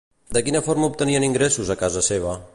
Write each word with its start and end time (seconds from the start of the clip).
De 0.37 0.41
quina 0.47 0.61
forma 0.69 0.89
obtenien 0.93 1.29
ingressos 1.29 1.73
a 1.77 1.81
casa 1.85 2.07
seva? 2.11 2.39